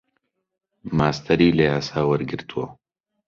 [0.97, 2.65] ماستەری لە یاسا وەرگرتووە.